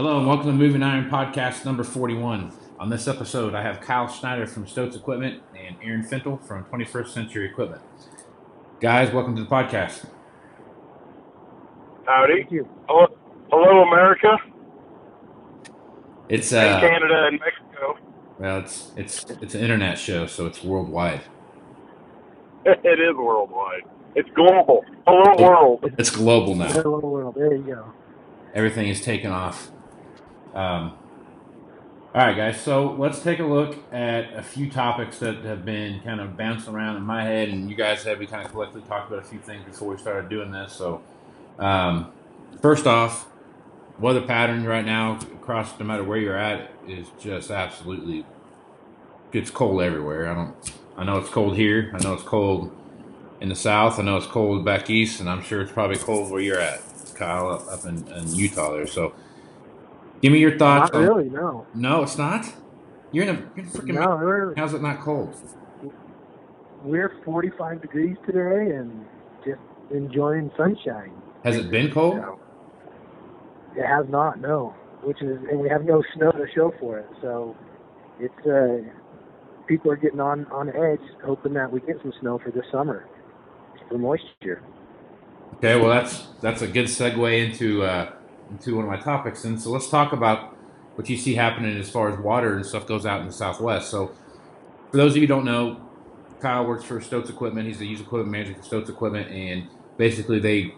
[0.00, 2.54] Hello and welcome to Moving Iron Podcast number 41.
[2.78, 7.08] On this episode, I have Kyle Schneider from Stotz Equipment and Aaron Fintel from 21st
[7.08, 7.82] Century Equipment.
[8.80, 10.06] Guys, welcome to the podcast.
[12.06, 12.32] Howdy.
[12.32, 12.66] Thank you.
[12.88, 13.08] Hello,
[13.50, 14.38] hello America
[16.30, 17.98] It's and uh, Canada and Mexico.
[18.38, 21.20] well, it's it's it's an internet show, so it's worldwide.
[22.64, 23.82] it is worldwide.
[24.14, 24.82] It's global.
[25.06, 25.94] Hello world.
[25.98, 26.72] It's global now.
[26.72, 27.34] Hello world.
[27.34, 27.92] There you go.
[28.54, 29.70] Everything is taken off.
[30.54, 30.92] Um,
[32.12, 32.60] all right, guys.
[32.60, 36.74] So let's take a look at a few topics that have been kind of bouncing
[36.74, 39.28] around in my head, and you guys have we kind of collectively talked about a
[39.28, 40.72] few things before we started doing this.
[40.72, 41.02] So,
[41.58, 42.10] um,
[42.60, 43.28] first off,
[43.98, 48.24] weather patterns right now across no matter where you're at is just absolutely
[49.32, 50.28] it's cold everywhere.
[50.28, 50.72] I don't.
[50.96, 51.90] I know it's cold here.
[51.94, 52.72] I know it's cold
[53.40, 53.98] in the south.
[53.98, 56.82] I know it's cold back east, and I'm sure it's probably cold where you're at,
[57.14, 58.86] Kyle, up, up in, in Utah there.
[58.86, 59.14] So,
[60.20, 60.92] give me your thoughts.
[60.92, 61.30] Not on- really.
[61.30, 61.66] No.
[61.74, 62.52] no, it's not.
[63.12, 63.94] You're in a you're in freaking.
[63.94, 64.54] No.
[64.56, 65.34] How's it not cold?
[66.82, 69.04] we're 45 degrees today and
[69.44, 71.12] just enjoying sunshine.
[71.44, 72.14] Has it been cold?
[72.14, 72.40] So,
[73.76, 74.40] it has not.
[74.40, 74.74] No.
[75.02, 77.08] Which is and we have no snow to show for it.
[77.22, 77.56] So
[78.18, 78.88] it's uh
[79.66, 83.06] people are getting on on edge, hoping that we get some snow for this summer
[83.88, 84.62] for moisture.
[85.56, 88.12] Okay, well that's that's a good segue into uh,
[88.50, 90.56] into one of my topics, and so let's talk about
[90.96, 93.90] what you see happening as far as water and stuff goes out in the Southwest.
[93.90, 94.12] So,
[94.90, 95.80] for those of you who don't know,
[96.40, 97.66] Kyle works for Stotz Equipment.
[97.66, 100.74] He's the used equipment manager for Stotz Equipment, and basically they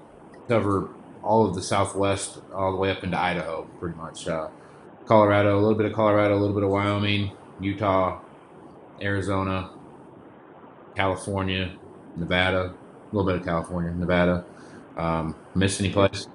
[0.48, 0.90] cover
[1.22, 4.28] all of the Southwest, all the way up into Idaho, pretty much.
[4.28, 4.48] Uh,
[5.06, 8.20] Colorado, a little bit of Colorado, a little bit of Wyoming, Utah,
[9.00, 9.70] Arizona,
[10.96, 11.76] California,
[12.16, 14.44] Nevada, a little bit of California, Nevada.
[14.96, 16.26] Um, missed any place?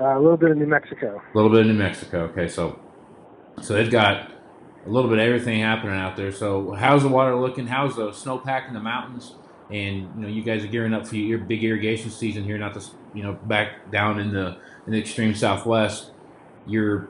[0.00, 1.22] Uh, a little bit of New Mexico.
[1.32, 2.24] A little bit of New Mexico.
[2.24, 2.78] Okay, so
[3.62, 4.32] so they've got
[4.84, 6.32] a little bit of everything happening out there.
[6.32, 7.66] So how's the water looking?
[7.66, 9.34] How's the snowpack in the mountains?
[9.70, 12.58] And you know, you guys are gearing up for your big irrigation season here.
[12.58, 16.10] Not this, you know, back down in the in the extreme southwest.
[16.66, 17.08] You're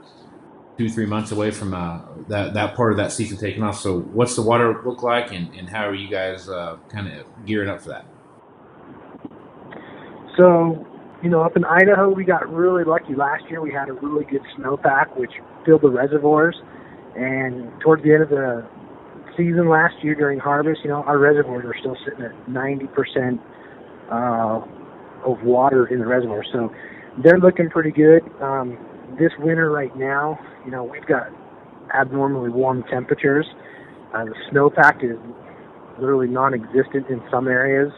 [0.77, 3.79] two three months away from uh, that that part of that season taking off.
[3.79, 7.27] So what's the water look like, and, and how are you guys uh, kind of
[7.47, 8.07] gearing up for that?
[10.37, 10.84] So,
[11.25, 13.63] you know, up in Idaho, we got really lucky last year.
[13.63, 15.33] We had a really good snowpack, which
[15.65, 16.55] filled the reservoirs.
[17.17, 18.67] And towards the end of the
[19.35, 23.41] season last year during harvest, you know, our reservoirs are still sitting at 90%
[24.13, 24.61] uh,
[25.25, 26.45] of water in the reservoir.
[26.53, 26.71] So
[27.23, 28.21] they're looking pretty good.
[28.43, 28.77] Um,
[29.19, 31.29] this winter right now, you know, we've got
[31.99, 33.47] abnormally warm temperatures.
[34.15, 35.17] Uh, the snowpack is
[35.99, 37.93] literally non-existent in some areas.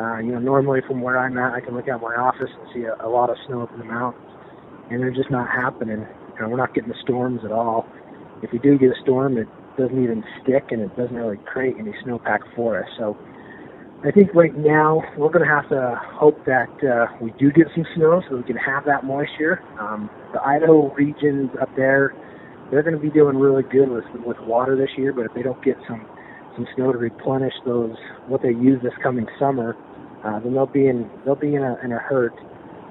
[0.00, 2.68] Uh, you know, normally from where I'm at, I can look out my office and
[2.74, 4.24] see a, a lot of snow up in the mountains,
[4.90, 6.06] and they're just not happening.
[6.34, 7.86] You know, we're not getting the storms at all.
[8.42, 11.76] If we do get a storm, it doesn't even stick, and it doesn't really create
[11.78, 12.88] any snowpack for us.
[12.98, 13.16] So,
[14.04, 17.68] I think right now we're going to have to hope that uh, we do get
[17.74, 19.62] some snow, so we can have that moisture.
[19.78, 22.12] Um, the Idaho regions up there,
[22.70, 25.42] they're going to be doing really good with with water this year, but if they
[25.42, 26.04] don't get some
[26.54, 27.96] some snow to replenish those
[28.26, 29.76] what they use this coming summer,
[30.24, 32.34] uh, then they'll be in they'll be in a in a hurt.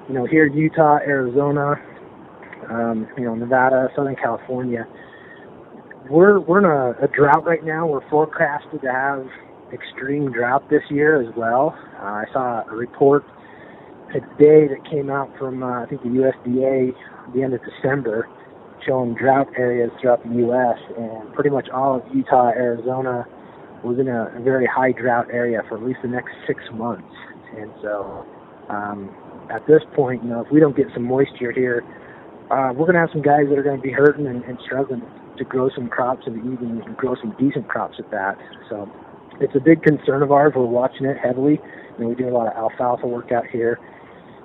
[0.08, 1.76] You know, here in Utah, Arizona,
[2.68, 4.86] um, you know, Nevada, Southern California,
[6.10, 7.86] we're we're in a, a drought right now.
[7.86, 9.26] We're forecasted to have
[9.72, 11.76] extreme drought this year as well.
[11.98, 13.24] Uh, I saw a report
[14.12, 16.90] today that came out from uh, I think the USDA
[17.26, 18.28] at the end of December
[18.86, 20.78] showing drought areas throughout the U.S.
[20.98, 23.26] and pretty much all of Utah, Arizona
[23.84, 27.14] was in a, very high drought area for at least the next six months.
[27.56, 28.26] And so,
[28.68, 29.14] um,
[29.50, 31.82] at this point, you know, if we don't get some moisture here,
[32.50, 34.58] uh, we're going to have some guys that are going to be hurting and, and
[34.64, 35.02] struggling
[35.36, 38.38] to grow some crops and even grow some decent crops at that.
[38.70, 38.90] So,
[39.40, 40.52] it's a big concern of ours.
[40.54, 41.60] We're watching it heavily.
[41.98, 43.78] You know, we do a lot of alfalfa work out here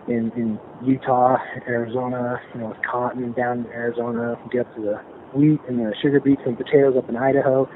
[0.08, 1.38] in in Utah,
[1.68, 2.42] Arizona.
[2.54, 4.36] You know, with cotton down in Arizona.
[4.52, 4.96] Get to the
[5.38, 7.70] wheat and the sugar beets and potatoes up in Idaho.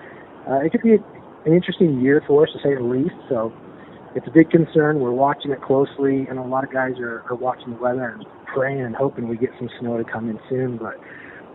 [0.50, 0.98] Uh, it could be a,
[1.46, 3.16] an interesting year for us to say the least.
[3.30, 3.54] So
[4.16, 5.00] it's a big concern.
[5.00, 8.26] We're watching it closely, and a lot of guys are, are watching the weather and
[8.46, 10.78] praying and hoping we get some snow to come in soon.
[10.78, 11.00] But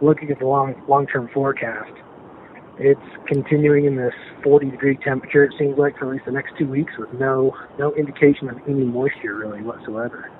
[0.00, 1.92] looking at the long long term forecast,
[2.78, 5.44] it's continuing in this 40 degree temperature.
[5.44, 8.58] It seems like for at least the next two weeks, with no no indication of
[8.66, 10.30] any moisture really whatsoever.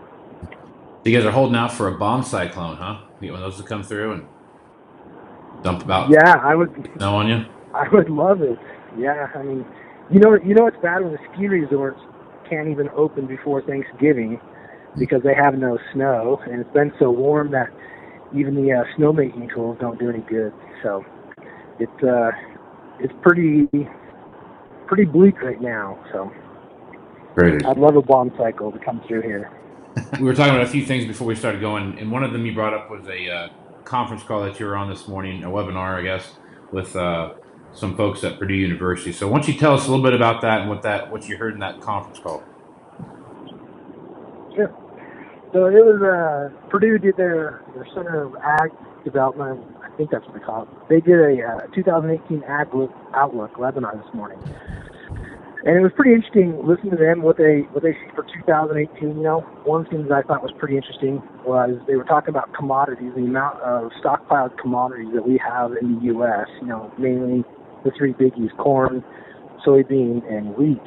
[1.05, 3.03] You guys are holding out for a bomb cyclone, huh?
[3.21, 4.27] You want those to come through and
[5.63, 7.45] dump about Yeah, I would snow on you?
[7.75, 8.59] I would love it.
[8.99, 9.65] Yeah, I mean,
[10.11, 12.01] you know, you know, it's bad when the ski resorts
[12.49, 14.41] can't even open before Thanksgiving
[14.99, 17.69] because they have no snow, and it's been so warm that
[18.35, 20.53] even the uh, snowmaking tools don't do any good.
[20.83, 21.05] So
[21.79, 22.31] it's uh,
[23.01, 23.69] it's pretty
[24.87, 25.99] pretty bleak right now.
[26.13, 26.33] So
[27.35, 27.67] Great.
[27.67, 29.51] I'd love a bomb cycle to come through here.
[30.19, 32.47] we were talking about a few things before we started going, and one of them
[32.47, 33.49] you brought up was a uh,
[33.85, 36.33] conference call that you were on this morning, a webinar, I guess,
[36.73, 37.35] with uh,
[37.77, 39.13] some folks at Purdue University.
[39.13, 41.29] So, why don't you tell us a little bit about that and what that what
[41.29, 42.43] you heard in that conference call?
[44.55, 44.75] Sure.
[45.53, 48.71] So it was uh, Purdue did their their Center of Ag
[49.05, 49.65] Development.
[49.83, 50.69] I think that's what they call it.
[50.89, 52.69] They did a uh, 2018 Ag
[53.15, 54.39] Outlook webinar this morning,
[55.65, 59.17] and it was pretty interesting listening to them what they what they see for 2018.
[59.17, 62.53] You know, one the things I thought was pretty interesting was they were talking about
[62.53, 66.49] commodities, the amount of stockpiled commodities that we have in the U.S.
[66.61, 67.45] You know, mainly
[67.87, 69.03] the three biggies: corn,
[69.67, 70.83] soybean, and wheat.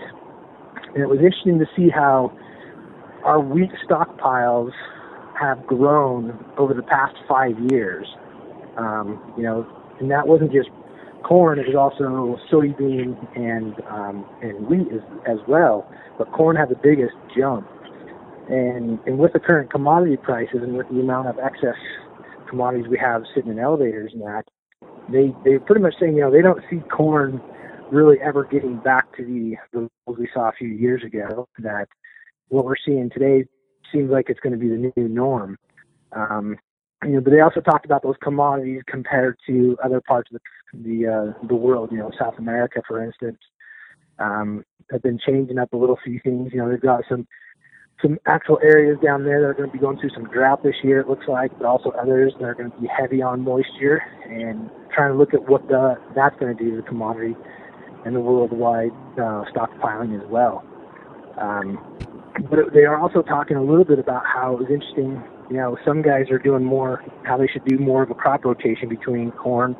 [0.93, 2.31] And it was interesting to see how
[3.23, 4.71] our wheat stockpiles
[5.39, 8.05] have grown over the past five years.
[8.77, 9.67] Um, you know,
[9.99, 10.69] and that wasn't just
[11.23, 15.89] corn; it was also soybean and um, and wheat as, as well.
[16.17, 17.67] But corn had the biggest jump,
[18.49, 21.75] and and with the current commodity prices and with the amount of excess
[22.49, 24.43] commodities we have sitting in elevators and that,
[25.11, 27.41] they they're pretty much saying you know they don't see corn
[27.91, 31.47] really ever getting back to the the levels we saw a few years ago.
[31.59, 31.87] That
[32.49, 33.45] what we're seeing today
[33.91, 35.57] seems like it's going to be the new norm.
[36.11, 36.57] Um,
[37.03, 40.39] you know, but they also talked about those commodities compared to other parts of
[40.73, 41.91] the the, uh, the world.
[41.91, 43.39] You know, South America, for instance,
[44.19, 46.51] um, have been changing up a little few things.
[46.53, 47.27] You know, they've got some
[48.01, 50.75] some actual areas down there that are going to be going through some drought this
[50.83, 51.01] year.
[51.01, 54.69] It looks like, but also others that are going to be heavy on moisture and
[54.93, 57.35] trying to look at what the that's going to do to the commodity
[58.05, 60.63] and the worldwide uh, stockpiling as well.
[61.37, 61.77] Um,
[62.49, 65.21] but they are also talking a little bit about how it was interesting.
[65.49, 68.45] You know, some guys are doing more, how they should do more of a crop
[68.45, 69.75] rotation between corn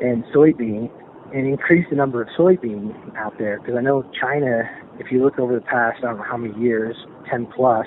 [0.00, 0.90] and soybean
[1.34, 3.60] and increase the number of soybean out there.
[3.60, 4.68] Because I know China,
[4.98, 6.96] if you look over the past, I don't know how many years,
[7.30, 7.86] 10 plus,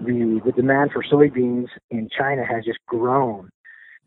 [0.00, 3.50] the, the demand for soybeans in China has just grown.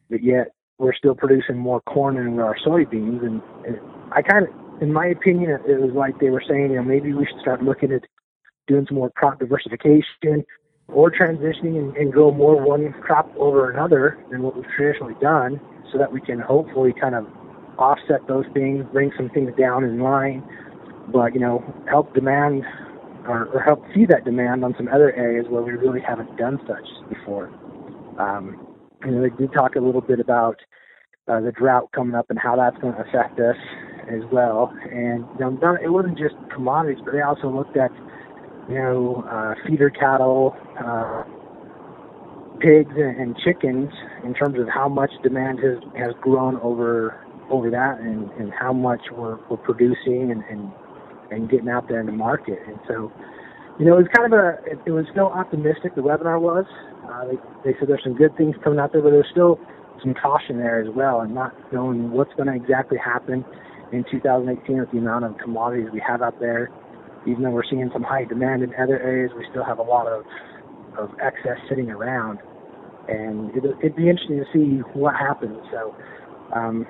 [0.10, 3.26] But yet, we're still producing more corn than we are soybeans.
[3.26, 3.80] And, and
[4.12, 7.14] I kind of, in my opinion, it was like they were saying, you know, maybe
[7.14, 8.04] we should start looking at
[8.68, 10.44] doing some more crop diversification
[10.88, 15.60] or transitioning and, and grow more one crop over another than what we've traditionally done
[15.92, 17.26] so that we can hopefully kind of
[17.78, 20.44] offset those things, bring some things down in line,
[21.12, 22.64] but, you know, help demand
[23.28, 26.60] or, or help see that demand on some other areas where we really haven't done
[26.68, 27.48] such before.
[28.20, 28.68] Um,
[29.04, 30.58] you know, they did talk a little bit about
[31.28, 33.58] uh, the drought coming up and how that's going to affect us
[34.08, 34.72] as well.
[34.92, 37.92] And you know, it wasn't just commodities, but they also looked at
[38.70, 41.24] you know, uh, feeder cattle, uh,
[42.60, 43.92] pigs, and, chickens
[44.24, 48.74] in terms of how much demand has has grown over over that, and, and how
[48.74, 50.72] much we're, we're producing and, and
[51.32, 52.60] and getting out there in the market.
[52.68, 53.12] And so,
[53.80, 55.96] you know, it was kind of a it, it was still optimistic.
[55.96, 56.66] The webinar was.
[57.10, 59.60] Uh, they they said there's some good things coming out there, but there's still
[60.04, 63.46] some caution there as well, and not knowing what's going to exactly happen
[63.92, 66.70] in 2018 with the amount of commodities we have out there
[67.28, 70.08] even though we're seeing some high demand in other areas, we still have a lot
[70.08, 70.24] of
[70.98, 72.40] of excess sitting around,
[73.10, 75.58] and it, would be interesting to see what happens.
[75.70, 75.94] So,
[76.56, 76.88] um,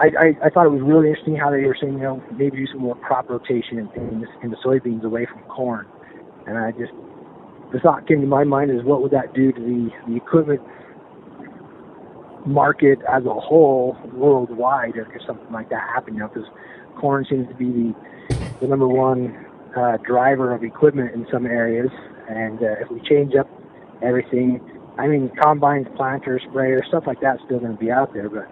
[0.00, 2.58] I, I, I thought it was really interesting how they were saying, you know, maybe
[2.58, 5.86] do some more crop rotation in, in, in the soybeans away from corn,
[6.46, 6.92] and I just
[7.72, 10.60] the thought came to my mind is what would that do to the the equipment
[12.46, 16.48] market as a whole worldwide if something like that happened, you know, because
[16.98, 17.94] corn seems to be the
[18.60, 21.90] the number one uh, driver of equipment in some areas.
[22.28, 23.48] And uh, if we change up
[24.02, 24.60] everything,
[24.98, 28.48] I mean, combines, planters, sprayers, stuff like that's still going to be out there, but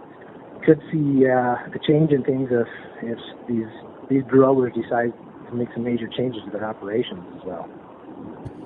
[0.66, 2.68] could see uh, a change in things if
[3.02, 3.18] if
[3.49, 3.73] these
[4.11, 5.12] these growers decide
[5.49, 7.68] to make some major changes to their operations as well.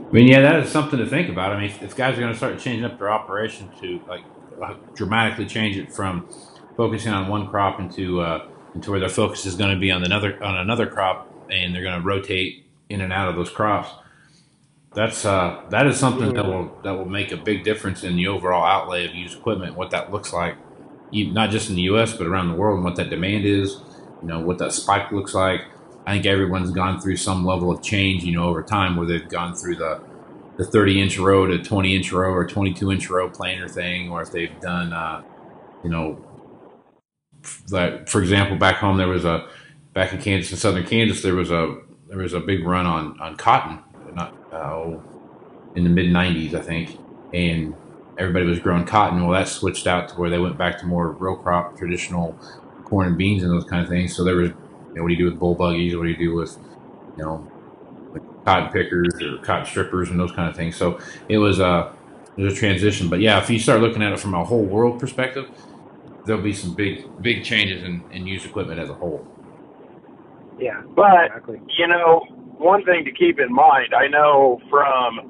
[0.08, 1.52] I mean, yeah, that is something to think about.
[1.52, 4.24] I mean, if, if guys are going to start changing up their operation to like
[4.94, 6.28] dramatically change it from
[6.76, 10.02] focusing on one crop into uh, into where their focus is going to be on
[10.04, 13.90] another on another crop, and they're going to rotate in and out of those crops.
[14.94, 18.26] That's uh, that is something that will that will make a big difference in the
[18.26, 19.76] overall outlay of used equipment.
[19.76, 20.56] What that looks like,
[21.12, 22.14] not just in the U.S.
[22.16, 23.76] but around the world, and what that demand is.
[24.22, 25.62] You know what that spike looks like.
[26.06, 28.24] I think everyone's gone through some level of change.
[28.24, 30.02] You know over time where they've gone through the
[30.56, 34.22] the 30 inch row to 20 inch row or 22 inch row planer thing, or
[34.22, 35.22] if they've done uh,
[35.82, 36.18] you know
[37.70, 39.48] like for example back home there was a
[39.94, 43.18] back in Kansas, in southern Kansas, there was a there was a big run on
[43.20, 43.78] on cotton,
[44.14, 44.98] not uh,
[45.74, 46.98] in the mid '90s, I think,
[47.32, 47.74] and
[48.20, 49.22] everybody was growing cotton.
[49.22, 52.40] Well, that switched out to where they went back to more row crop, traditional
[52.84, 54.16] corn and beans and those kind of things.
[54.16, 54.56] So there was, you
[54.96, 55.96] know, what do you do with boll buggies?
[55.96, 56.58] What do you do with,
[57.16, 57.50] you know,
[58.12, 60.76] like cotton pickers or cotton strippers and those kind of things.
[60.76, 61.94] So it was a
[62.36, 63.10] it was a transition.
[63.10, 65.50] But yeah, if you start looking at it from a whole world perspective,
[66.26, 69.28] there'll be some big big changes in, in used equipment as a whole.
[70.58, 71.62] Yeah, But exactly.
[71.78, 72.22] you know,
[72.58, 75.20] one thing to keep in mind, I know from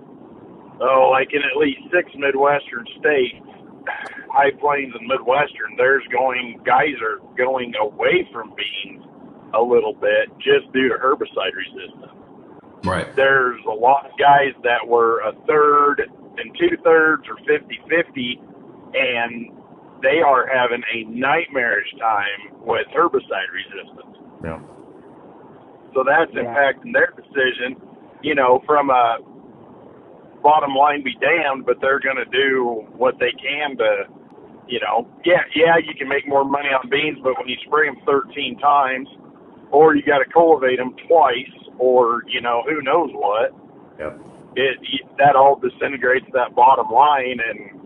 [0.81, 3.45] oh, like in at least six Midwestern states,
[4.33, 9.05] High Plains and Midwestern, there's going guys are going away from beans
[9.55, 12.15] a little bit just due to herbicide resistance.
[12.85, 13.15] Right.
[13.17, 16.03] There's a lot of guys that were a third
[16.39, 18.41] and two thirds or 50 50,
[18.95, 19.53] and
[20.03, 24.17] they are having a nightmarish time with herbicide resistance.
[24.43, 24.61] Yeah.
[25.95, 26.45] So that's Yeah.
[26.45, 27.77] impacting their decision,
[28.23, 29.19] you know, from a
[30.43, 34.05] bottom line be damned, but they're going to do what they can to,
[34.69, 37.89] you know, yeah, yeah, you can make more money on beans, but when you spray
[37.89, 39.09] them 13 times,
[39.71, 43.55] or you got to cultivate them twice, or, you know, who knows what,
[43.99, 44.19] Yep.
[44.57, 44.79] it,
[45.19, 47.81] that all disintegrates that bottom line, and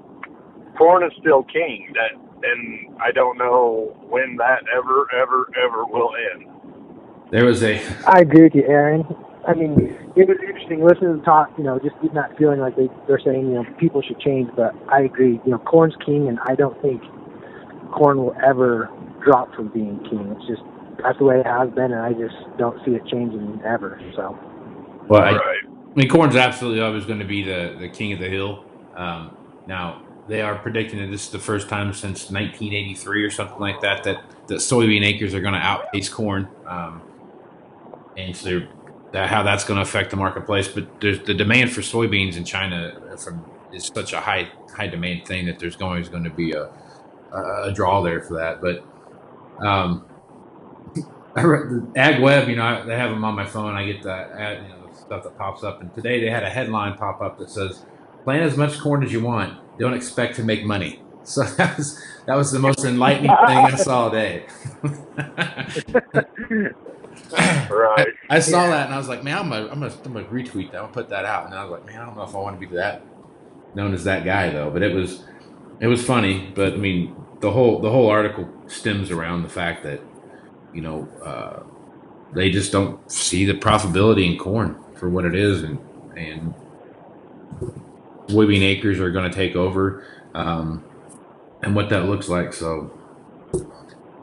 [0.78, 1.92] corn is still king.
[1.94, 6.46] That, and I don't know when that ever, ever, ever will end.
[7.30, 9.04] There was a I agree with you, Aaron.
[9.47, 11.51] I mean, it was interesting listening to them talk.
[11.59, 14.51] You know, just getting that feeling like they they're saying you know people should change.
[14.57, 15.41] But I agree.
[15.45, 17.03] You know, corn's king, and I don't think
[17.93, 18.91] corn will ever
[19.23, 20.35] drop from being king.
[20.39, 20.63] It's just
[21.03, 24.01] that's the way it has been, and I just don't see it changing ever.
[24.17, 24.39] So
[25.09, 25.61] well, I, right.
[25.65, 28.65] I mean, corn's absolutely always going to be the, the king of the hill.
[28.97, 29.37] Um,
[29.67, 33.81] now they are predicting that this is the first time since 1983 or something like
[33.83, 37.03] that that, that soybean acres are going to outpace corn, um,
[38.17, 38.69] and so they're-
[39.14, 40.66] that how that's going to affect the marketplace.
[40.66, 45.26] But there's the demand for soybeans in China from is such a high high demand
[45.26, 46.68] thing that there's always going to be a,
[47.33, 48.61] a, draw there for that.
[48.61, 48.85] But
[49.64, 50.04] um,
[51.37, 53.75] I read the Ag Web, you know, I, they have them on my phone.
[53.75, 55.80] I get that ad, you know, stuff that pops up.
[55.80, 57.85] And today they had a headline pop up that says,
[58.25, 59.56] "Plant as much corn as you want.
[59.78, 63.76] Don't expect to make money." So that was that was the most enlightening thing I
[63.76, 64.44] saw today.
[67.68, 68.09] Right.
[68.30, 68.68] I saw Yeah.
[68.68, 70.78] that and I was like, man, I'm gonna, I'm gonna, I'm gonna retweet that.
[70.78, 71.47] I'm gonna put that out.
[71.47, 73.09] And I was like, man, I don't know if I want to be that
[73.75, 74.71] known as that guy though.
[74.71, 75.25] But it was,
[75.80, 76.52] it was funny.
[76.54, 80.09] But I mean, the whole, the whole article stems around the fact that,
[80.73, 81.61] you know, uh,
[82.33, 85.80] they just don't see the profitability in corn for what it is, and
[86.16, 86.56] and
[88.30, 90.04] soybean acres are going to take over,
[90.35, 90.87] um,
[91.62, 92.52] and what that looks like.
[92.52, 92.94] So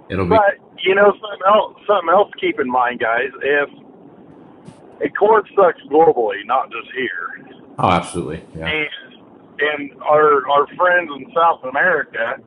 [0.10, 0.38] it'll be.
[0.38, 1.76] But you know something else.
[1.88, 3.30] Something else to keep in mind, guys.
[3.42, 3.70] If
[5.02, 7.48] a corn sucks globally, not just here,
[7.80, 8.44] Oh, absolutely.
[8.56, 8.68] Yeah.
[8.68, 8.90] and
[9.60, 12.38] and our our friends in South America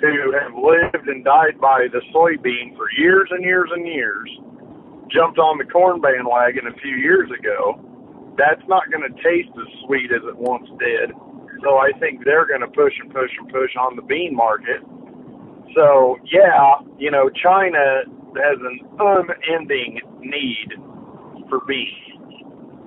[0.00, 4.30] who have lived and died by the soybean for years and years and years
[5.10, 7.80] jumped on the corn bandwagon a few years ago.
[8.36, 11.10] That's not going to taste as sweet as it once did.
[11.64, 14.78] So I think they're going to push and push and push on the bean market.
[15.74, 18.02] So yeah, you know, China
[18.36, 20.72] has an unending need
[21.48, 21.88] for beef,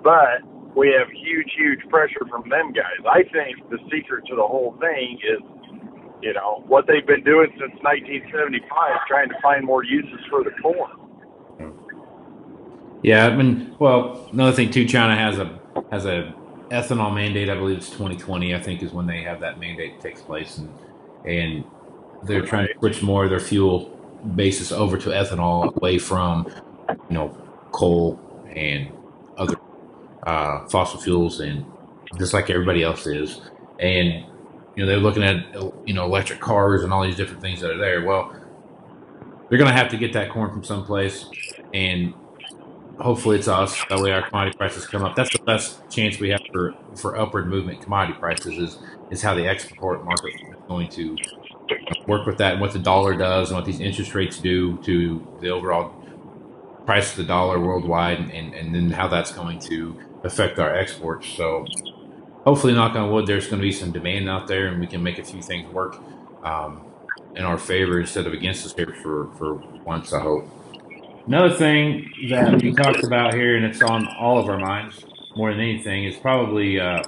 [0.04, 0.42] but
[0.76, 3.02] we have huge, huge pressure from them guys.
[3.10, 5.42] I think the secret to the whole thing is,
[6.22, 10.52] you know, what they've been doing since 1975, trying to find more uses for the
[10.62, 10.92] corn.
[13.04, 15.60] Yeah, I mean, well, another thing too, China has a
[15.92, 16.34] has a
[16.70, 17.50] ethanol mandate.
[17.50, 18.54] I believe it's 2020.
[18.54, 20.70] I think is when they have that mandate takes place, and
[21.26, 21.66] and
[22.24, 23.98] they're trying to switch more of their fuel
[24.36, 26.48] basis over to ethanol away from
[27.10, 27.36] you know
[27.72, 28.20] coal
[28.56, 28.92] and
[29.38, 29.56] other
[30.24, 31.66] uh, fossil fuels, and
[32.18, 33.42] just like everybody else is,
[33.80, 34.26] and
[34.76, 35.54] you know they're looking at
[35.86, 38.06] you know electric cars and all these different things that are there.
[38.06, 38.34] Well,
[39.50, 41.26] they're going to have to get that corn from someplace,
[41.74, 42.14] and
[43.00, 43.84] hopefully it's us.
[43.90, 45.16] That way our commodity prices come up.
[45.16, 49.34] That's the best chance we have for, for upward movement commodity prices is is how
[49.34, 51.18] the export market is going to
[52.08, 55.26] work with that and what the dollar does and what these interest rates do to
[55.42, 55.96] the overall
[56.86, 61.28] price of the dollar worldwide and, and, then how that's going to affect our exports.
[61.30, 61.66] So
[62.44, 65.04] hopefully knock on wood there's going to be some demand out there and we can
[65.04, 65.98] make a few things work
[66.44, 66.86] um,
[67.36, 70.48] in our favor instead of against us here for, for once I hope.
[71.28, 75.52] Another thing that we talked about here, and it's on all of our minds more
[75.52, 77.04] than anything, is probably uh,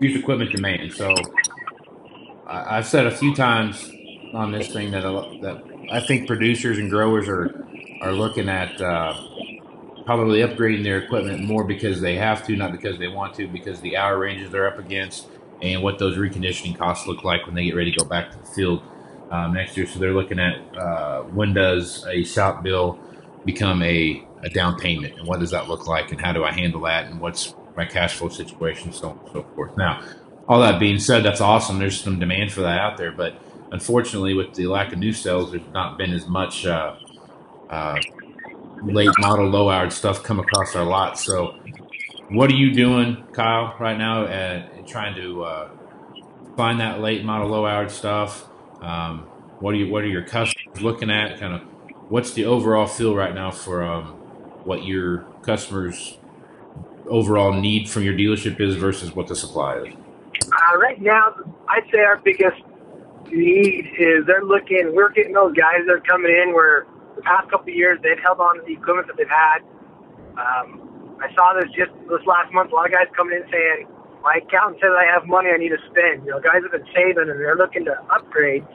[0.00, 0.92] used equipment demand.
[0.94, 1.14] So
[2.46, 3.92] I, I've said a few times
[4.32, 7.54] on this thing that a- that I think producers and growers are
[8.00, 9.14] are looking at uh,
[10.06, 13.80] probably upgrading their equipment more because they have to, not because they want to, because
[13.80, 15.28] the hour ranges they're up against
[15.62, 18.38] and what those reconditioning costs look like when they get ready to go back to
[18.38, 18.82] the field
[19.30, 19.86] um, next year.
[19.86, 23.00] So they're looking at uh, when does a shop bill
[23.44, 26.52] become a, a down payment, and what does that look like, and how do I
[26.52, 29.72] handle that, and what's my cash flow situation, so on and so forth.
[29.78, 29.98] Now,
[30.48, 31.78] all that being said, that's awesome.
[31.78, 33.34] There's some demand for that out there, but
[33.72, 36.96] unfortunately, with the lack of new sales, there's not been as much uh,
[37.70, 37.98] uh,
[38.82, 41.18] late model, low hour stuff come across our lot.
[41.18, 41.58] So,
[42.28, 45.70] what are you doing, Kyle, right now, at, trying to uh,
[46.56, 48.46] find that late model, low hour stuff?
[48.82, 49.20] Um,
[49.60, 49.90] what are you?
[49.90, 51.40] What are your customers looking at?
[51.40, 51.62] Kind of,
[52.10, 54.08] what's the overall feel right now for um,
[54.64, 56.18] what your customers
[57.06, 59.94] overall need from your dealership is versus what the supply is?
[60.42, 61.34] Uh, right now,
[61.68, 62.62] I'd say our biggest
[63.30, 64.94] need is they're looking.
[64.94, 66.86] We're getting those guys that are coming in where
[67.16, 69.60] the past couple of years they've held on to the equipment that they've had.
[70.38, 72.72] Um, I saw this just this last month.
[72.72, 73.86] A lot of guys coming in saying,
[74.22, 76.86] "My accountant says I have money I need to spend." You know, guys have been
[76.94, 78.66] saving and they're looking to upgrade,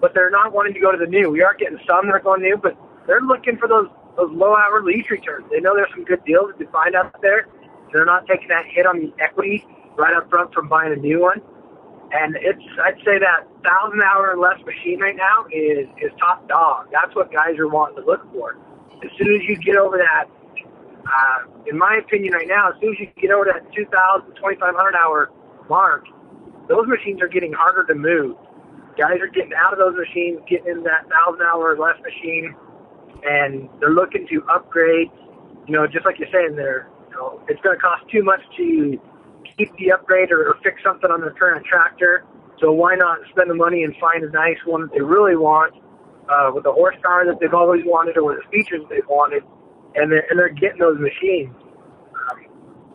[0.00, 1.30] but they're not wanting to go to the new.
[1.30, 4.56] We are getting some that are going new, but they're looking for those those low
[4.56, 5.44] hour lease returns.
[5.50, 7.46] They know there's some good deals to find out there.
[7.92, 11.20] They're not taking that hit on the equity right up front from buying a new
[11.20, 11.40] one.
[12.12, 16.46] And it's I'd say that thousand hour and less machine right now is is top
[16.48, 16.86] dog.
[16.92, 18.56] That's what guys are wanting to look for.
[19.02, 20.30] As soon as you get over that,
[21.04, 24.94] uh, in my opinion, right now, as soon as you get over that 2,000, 2,500
[24.94, 25.30] hour
[25.68, 26.06] mark,
[26.68, 28.36] those machines are getting harder to move.
[28.96, 32.54] Guys are getting out of those machines, getting in that thousand hour or less machine,
[33.24, 35.10] and they're looking to upgrade.
[35.66, 38.40] You know, just like you're saying, there, you know, it's going to cost too much
[38.56, 39.00] to
[39.56, 42.24] keep the upgrade or, or fix something on their current tractor.
[42.60, 45.74] So why not spend the money and find a nice one that they really want
[46.28, 49.42] uh, with the horsepower that they've always wanted or with the features they've wanted,
[49.94, 51.54] and they're, and they're getting those machines.
[52.30, 52.46] Um,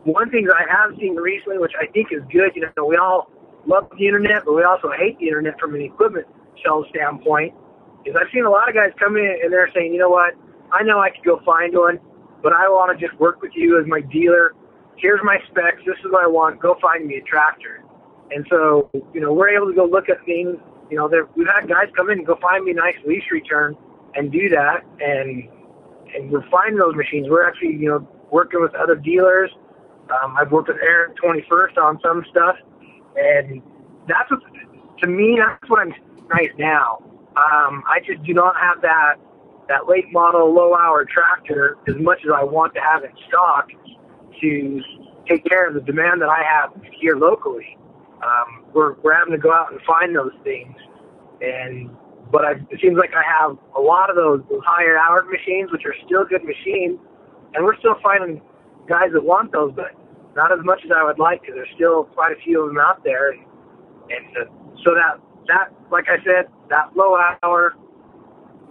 [0.05, 2.95] one thing that I have seen recently, which I think is good, you know, we
[2.95, 3.29] all
[3.67, 6.25] love the internet, but we also hate the internet from an equipment
[6.63, 7.53] sales standpoint,
[8.05, 10.34] is I've seen a lot of guys come in and they're saying, you know what,
[10.71, 11.99] I know I could go find one,
[12.41, 14.55] but I want to just work with you as my dealer
[14.99, 17.83] here's my specs, this is what I want, go find me a tractor.
[18.31, 20.57] And so, you know, we're able to go look at things,
[20.89, 23.75] you know, we've had guys come in and go find me a nice lease return
[24.15, 24.83] and do that.
[24.99, 25.47] And,
[26.15, 27.27] and we're finding those machines.
[27.29, 29.51] We're actually, you know, working with other dealers.
[30.09, 32.55] Um, I've worked with Aaron 21st on some stuff.
[33.15, 33.62] And
[34.07, 34.41] that's what,
[35.01, 35.93] to me, that's what I'm
[36.33, 37.03] nice now.
[37.38, 39.15] Um, I just do not have that,
[39.67, 43.69] that late model, low hour tractor as much as I want to have in stock
[44.41, 44.82] to
[45.28, 47.78] take care of the demand that I have here locally.
[48.23, 50.75] Um, we're we're having to go out and find those things,
[51.41, 51.89] and
[52.32, 55.71] but I, it seems like I have a lot of those, those higher hour machines,
[55.71, 56.99] which are still good machines,
[57.54, 58.41] and we're still finding
[58.88, 59.95] guys that want those, but
[60.36, 62.78] not as much as I would like because there's still quite a few of them
[62.78, 63.41] out there, and,
[64.10, 64.52] and uh,
[64.84, 67.75] so that that like I said, that low hour,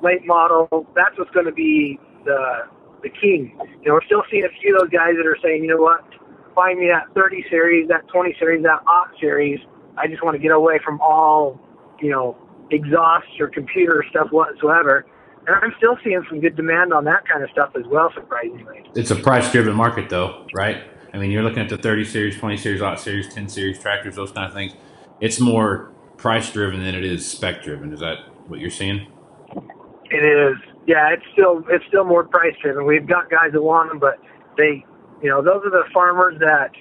[0.02, 2.68] late model, that's what's going to be the
[3.02, 3.56] the king.
[3.82, 5.82] You know, we're still seeing a few of those guys that are saying, you know
[5.82, 6.04] what,
[6.54, 9.60] find me that 30 series, that 20 series, that OT series.
[9.96, 11.60] I just want to get away from all,
[12.00, 12.36] you know,
[12.70, 15.06] exhaust or computer stuff whatsoever.
[15.46, 18.84] And I'm still seeing some good demand on that kind of stuff as well, surprisingly.
[18.94, 20.82] It's a price driven market, though, right?
[21.14, 24.16] I mean, you're looking at the 30 series, 20 series, OT series, 10 series tractors,
[24.16, 24.74] those kind of things.
[25.20, 27.92] It's more price driven than it is spec driven.
[27.92, 29.06] Is that what you're seeing?
[30.10, 30.56] It is
[30.88, 32.86] yeah, it's still it's still more price driven.
[32.86, 34.16] We've got guys that want them, but
[34.56, 34.84] they,
[35.22, 36.72] you know, those are the farmers that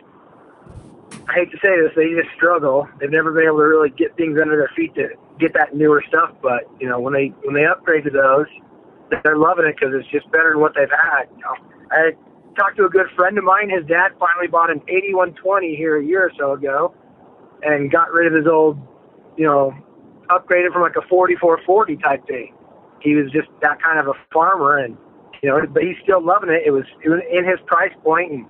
[1.28, 2.88] I hate to say this, they just struggle.
[3.00, 6.02] They've never been able to really get things under their feet to get that newer
[6.08, 6.32] stuff.
[6.42, 8.48] But you know, when they when they upgrade to those,
[9.24, 11.28] they're loving it because it's just better than what they've had.
[11.36, 11.56] You know,
[11.92, 12.12] I
[12.56, 13.70] talked to a good friend of mine.
[13.70, 16.96] His dad finally bought an 8120 here a year or so ago,
[17.62, 18.80] and got rid of his old,
[19.36, 19.76] you know,
[20.30, 22.54] upgraded from like a 4440 type thing
[23.02, 24.98] he was just that kind of a farmer, and
[25.42, 26.64] you know, but he's still loving it.
[26.66, 28.46] It was, it was in his price point, and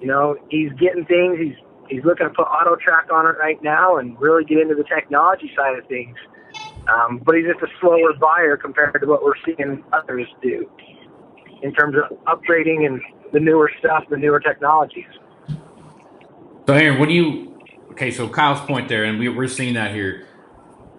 [0.00, 1.38] you know, he's getting things.
[1.38, 1.56] He's
[1.88, 4.84] he's looking to put auto track on it right now and really get into the
[4.84, 6.16] technology side of things.
[6.88, 10.70] Um, but he's just a slower buyer compared to what we're seeing others do
[11.62, 13.00] in terms of upgrading and
[13.32, 15.04] the newer stuff, the newer technologies.
[16.66, 17.58] So, Aaron, what do you?
[17.92, 20.26] Okay, so Kyle's point there, and we, we're seeing that here.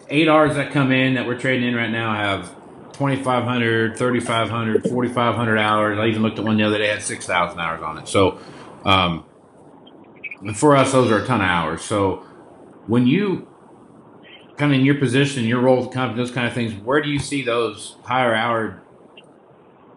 [0.10, 2.56] Eight R's that come in that we're trading in right now have
[3.00, 5.98] 2,500, 3,500, 4,500 hours.
[5.98, 8.10] I even looked at one the other day, had 6,000 hours on it.
[8.10, 8.38] So,
[8.84, 9.24] um,
[10.54, 11.82] for us, those are a ton of hours.
[11.82, 12.26] So,
[12.88, 13.48] when you
[14.58, 17.10] kind of in your position, your role, kind of those kind of things, where do
[17.10, 18.82] you see those higher hour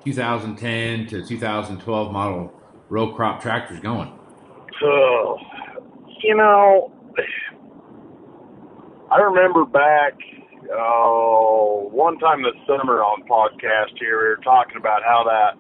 [0.05, 2.55] 2010 to 2012 model
[2.89, 4.17] row crop tractors going?
[4.81, 5.39] So,
[6.23, 6.93] you know,
[9.11, 10.13] I remember back
[10.71, 15.57] oh one time this summer on podcast here we were talking about how that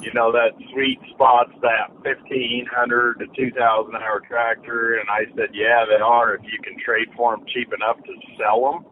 [0.00, 5.24] you know that sweet spot's that fifteen hundred to two thousand hour tractor, and I
[5.36, 8.84] said, yeah, they are if you can trade for them cheap enough to sell them,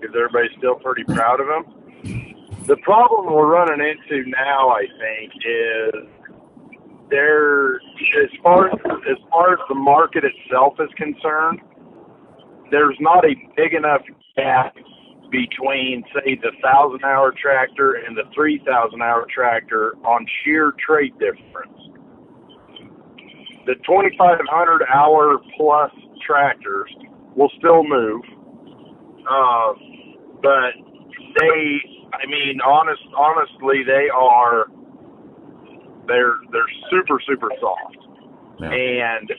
[0.00, 1.64] because everybody's still pretty proud of them.
[2.66, 6.08] The problem we're running into now, I think, is
[7.10, 8.78] there as far as
[9.10, 11.60] as far as the market itself is concerned,
[12.72, 14.00] there's not a big enough
[14.34, 14.74] gap
[15.30, 21.12] between, say, the thousand hour tractor and the three thousand hour tractor on sheer trade
[21.20, 21.78] difference.
[23.64, 25.92] The 2,500 hour plus
[26.26, 26.90] tractors
[27.36, 28.22] will still move,
[29.30, 29.72] uh,
[30.42, 30.74] but
[31.38, 31.80] they,
[32.12, 34.66] I mean, honest, honestly, they are,
[36.08, 37.96] they're they're super super soft,
[38.60, 38.72] Yeah.
[38.72, 39.30] and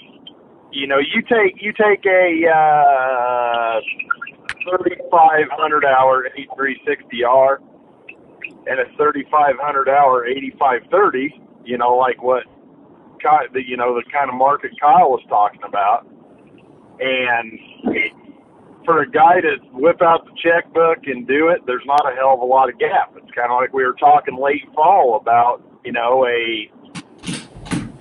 [0.74, 3.80] you know, you take you take a uh,
[4.70, 7.58] 3,500 hour 8360R
[8.68, 11.42] and a 3,500 hour 8530.
[11.66, 12.44] You know, like what,
[13.22, 16.06] Ky- the you know the kind of market Kyle was talking about,
[17.00, 17.60] and
[18.84, 22.34] for a guy to whip out the checkbook and do it, there's not a hell
[22.34, 23.14] of a lot of gap.
[23.16, 26.70] It's kind of like we were talking late fall about, you know, a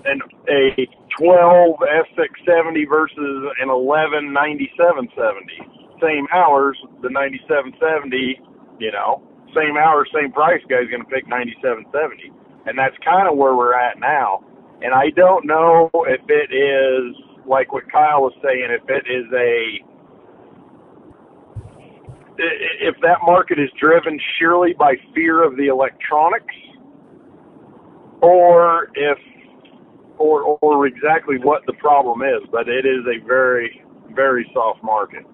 [0.05, 5.45] an a 12 S670 versus an 11 9770.
[6.01, 8.41] Same hours, the 9770,
[8.79, 9.23] you know,
[9.55, 12.33] same hours, same price guy's going to pick 9770.
[12.67, 14.43] And that's kind of where we're at now.
[14.83, 17.15] And I don't know if it is
[17.47, 19.83] like what Kyle was saying, if it is a
[22.39, 26.55] if that market is driven surely by fear of the electronics,
[28.21, 29.19] or if,
[30.23, 32.41] or or exactly what the problem is.
[32.51, 33.83] But it is a very
[34.15, 35.25] very soft market.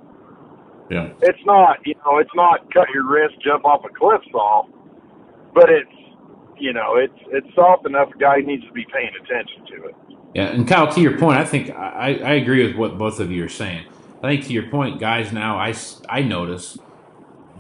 [0.91, 1.13] Yeah.
[1.21, 4.71] It's not, you know, it's not cut your wrist, jump off a cliff soft,
[5.55, 5.91] but it's,
[6.59, 8.09] you know, it's it's soft enough.
[8.15, 9.95] A guy needs to be paying attention to it.
[10.35, 13.31] Yeah, and Kyle, to your point, I think I, I agree with what both of
[13.31, 13.85] you are saying.
[14.23, 15.75] I think to your point, guys, now I,
[16.09, 16.79] I notice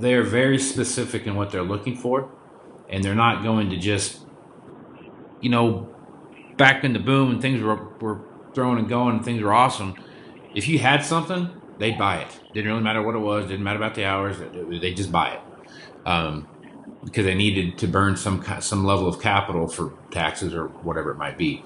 [0.00, 2.30] they're very specific in what they're looking for,
[2.88, 4.20] and they're not going to just,
[5.40, 5.88] you know,
[6.58, 8.20] back in the boom and things were, were
[8.54, 9.94] throwing and going and things were awesome.
[10.54, 12.40] If you had something, they'd buy it.
[12.52, 13.46] Didn't really matter what it was.
[13.46, 14.36] Didn't matter about the hours.
[14.38, 15.40] They just buy it.
[16.06, 16.48] Um,
[17.04, 21.16] because they needed to burn some some level of capital for taxes or whatever it
[21.16, 21.64] might be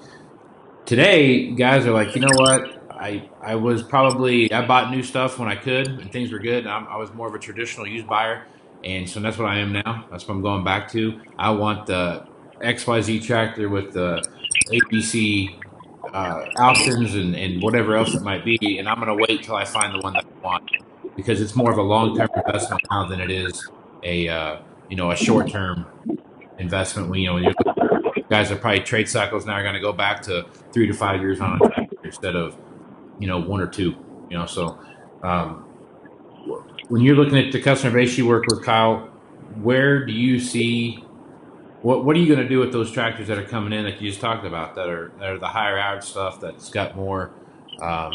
[0.85, 5.39] today guys are like you know what i i was probably i bought new stuff
[5.39, 8.07] when i could and things were good I'm, i was more of a traditional used
[8.07, 8.45] buyer
[8.83, 11.87] and so that's what i am now that's what i'm going back to i want
[11.87, 12.27] the
[12.59, 14.23] xyz tractor with the
[14.71, 15.59] abc
[16.13, 19.55] uh, options and, and whatever else it might be and i'm going to wait till
[19.55, 20.69] i find the one that i want
[21.15, 23.69] because it's more of a long-term investment now than it is
[24.03, 24.57] a uh,
[24.89, 25.85] you know a short-term
[26.59, 27.53] investment when you know when you're
[28.29, 31.21] guys are probably trade cycles now are going to go back to three to five
[31.21, 31.59] years on
[32.03, 32.57] instead of
[33.19, 33.95] you know one or two
[34.29, 34.77] you know so
[35.23, 35.65] um,
[36.89, 39.09] when you're looking at the customer base you work with kyle
[39.61, 41.03] where do you see
[41.83, 44.01] what what are you going to do with those tractors that are coming in that
[44.01, 47.31] you just talked about that are that are the higher hours stuff that's got more
[47.81, 48.13] um,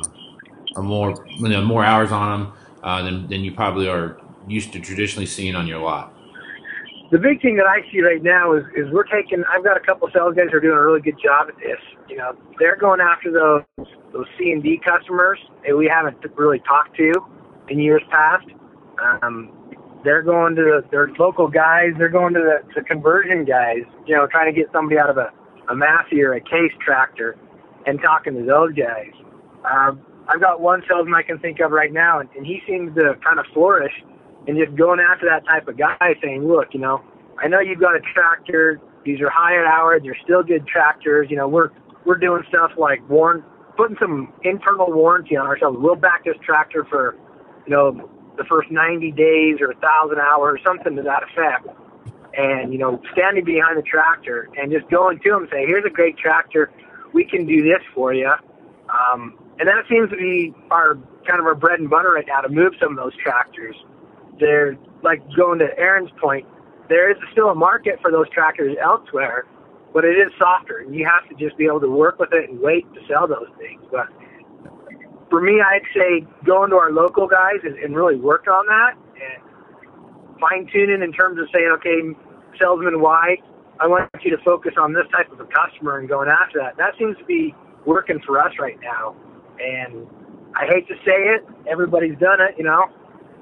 [0.75, 2.53] or more you know, more hours on them
[2.83, 6.13] uh, than, than you probably are used to traditionally seeing on your lot
[7.11, 9.43] the big thing that I see right now is, is we're taking.
[9.49, 11.81] I've got a couple sales guys who are doing a really good job at this.
[12.09, 16.61] You know, they're going after those those C and D customers that we haven't really
[16.61, 17.13] talked to
[17.69, 18.47] in years past.
[19.23, 19.53] Um,
[20.05, 21.91] they're going to the, their local guys.
[21.99, 23.83] They're going to the, the conversion guys.
[24.07, 25.31] You know, trying to get somebody out of a
[25.71, 27.37] a Massey or a Case tractor,
[27.87, 29.13] and talking to those guys.
[29.71, 32.95] Um, I've got one salesman I can think of right now, and, and he seems
[32.97, 33.93] to kind of flourish
[34.47, 37.03] and just going after that type of guy saying, look, you know,
[37.43, 38.81] I know you've got a tractor.
[39.05, 40.03] These are higher hours.
[40.05, 41.29] They're still good tractors.
[41.31, 41.71] You know, we're
[42.05, 43.45] we're doing stuff like warn,
[43.77, 45.77] putting some internal warranty on ourselves.
[45.81, 47.17] We'll back this tractor for,
[47.67, 51.69] you know, the first 90 days or a thousand hours, something to that effect.
[52.37, 55.85] And you know, standing behind the tractor and just going to them and say, here's
[55.85, 56.71] a great tractor.
[57.13, 58.33] We can do this for you.
[58.89, 60.95] Um, and that seems to be our
[61.27, 63.75] kind of our bread and butter right now to move some of those tractors
[64.39, 66.47] they're like going to Aaron's point.
[66.89, 69.45] There is still a market for those tractors elsewhere,
[69.93, 72.49] but it is softer, and you have to just be able to work with it
[72.49, 73.83] and wait to sell those things.
[73.91, 74.09] But
[75.31, 78.95] for me, I'd say going to our local guys and, and really work on that
[79.15, 82.01] and fine tuning in terms of saying, okay,
[82.59, 83.37] salesman Y,
[83.81, 86.77] I want you to focus on this type of a customer and going after that.
[86.77, 87.55] That seems to be
[87.87, 89.15] working for us right now,
[89.61, 90.07] and
[90.57, 92.55] I hate to say it, everybody's done it.
[92.59, 92.87] You know,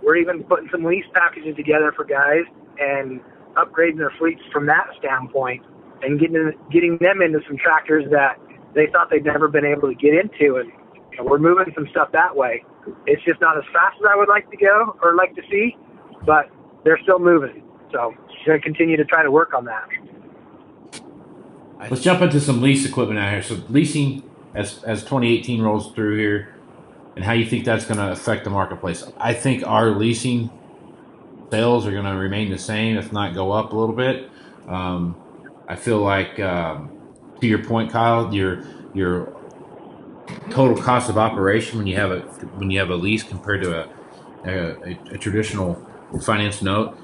[0.03, 2.45] we're even putting some lease packages together for guys
[2.79, 3.21] and
[3.55, 5.65] upgrading their fleets from that standpoint
[6.03, 8.39] and getting getting them into some tractors that
[8.75, 10.71] they thought they'd never been able to get into, and
[11.25, 12.65] we're moving some stuff that way.
[13.07, 15.77] It's just not as fast as I would like to go or like to see,
[16.25, 16.51] but
[16.85, 17.63] they're still moving.
[17.93, 18.15] So,
[18.47, 19.89] going to continue to try to work on that.
[21.91, 23.43] Let's jump into some lease equipment out here.
[23.43, 24.23] So, leasing
[24.55, 26.55] as as 2018 rolls through here,
[27.17, 29.05] and how you think that's going to affect the marketplace.
[29.19, 30.51] I think our leasing
[31.51, 34.31] sales are going to remain the same, if not go up a little bit.
[34.67, 35.17] Um,
[35.69, 36.91] I feel like, um,
[37.41, 39.36] to your point, Kyle, your your
[40.51, 42.21] total cost of operation when you have a
[42.59, 43.89] when you have a lease compared to a
[44.45, 45.75] a, a traditional
[46.23, 46.97] finance note,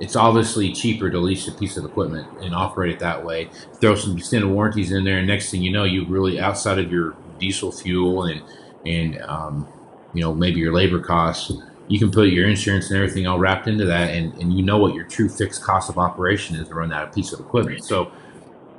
[0.00, 3.50] it's obviously cheaper to lease a piece of equipment and operate it that way.
[3.80, 6.90] Throw some extended warranties in there, and next thing you know, you really outside of
[6.90, 8.42] your diesel fuel and
[8.86, 9.68] and um,
[10.12, 11.52] you know maybe your labor costs
[11.86, 14.78] you can put your insurance and everything all wrapped into that and, and you know
[14.78, 18.10] what your true fixed cost of operation is to run that piece of equipment so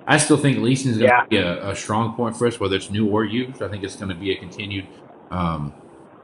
[0.07, 1.23] i still think leasing is going yeah.
[1.23, 3.83] to be a, a, strong point for us whether it's new or used i think
[3.83, 4.87] it's going to be a continued
[5.31, 5.73] um,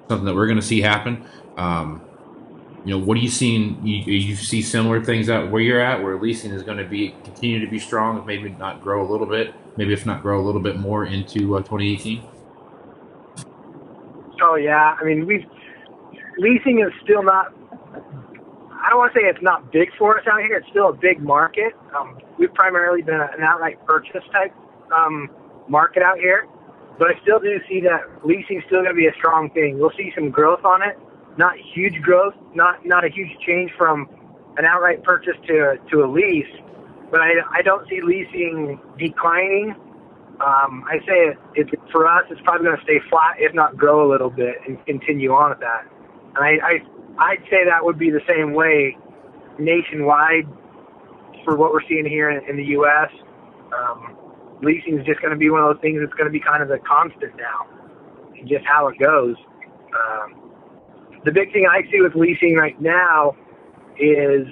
[0.08, 1.26] something that we're going to see happen
[1.58, 2.02] um,
[2.86, 6.02] you know what are you seeing you, you see similar things out where you're at
[6.02, 9.28] where leasing is going to be continue to be strong maybe not grow a little
[9.28, 12.24] bit maybe if not grow a little bit more into uh, 2018
[14.42, 15.46] oh yeah i mean we've
[16.38, 17.54] leasing is still not.
[18.82, 20.58] I don't want to say it's not big for us out here.
[20.58, 21.74] It's still a big market.
[21.96, 24.54] Um, we've primarily been an outright purchase type
[24.92, 25.30] um,
[25.68, 26.48] market out here,
[26.98, 29.80] but I still do see that leasing still going to be a strong thing.
[29.80, 30.98] We'll see some growth on it,
[31.38, 34.10] not huge growth, not not a huge change from
[34.58, 36.52] an outright purchase to to a lease,
[37.12, 39.76] but I, I don't see leasing declining.
[40.42, 43.78] Um, I say it, it for us, it's probably going to stay flat, if not
[43.78, 45.86] grow a little bit, and continue on at that.
[46.36, 46.80] And I, I
[47.18, 48.98] I'd say that would be the same way
[49.60, 50.48] nationwide
[51.44, 53.10] for what we're seeing here in, in the U.S.
[53.78, 54.18] Um,
[54.62, 56.62] leasing is just going to be one of those things that's going to be kind
[56.62, 57.68] of the constant now,
[58.38, 59.36] and just how it goes.
[59.92, 60.52] Um,
[61.26, 63.36] the big thing I see with leasing right now
[64.00, 64.48] is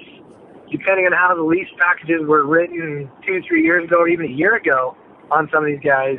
[0.70, 4.32] depending on how the lease packages were written two, three years ago, or even a
[4.32, 4.96] year ago
[5.30, 6.18] on some of these guys,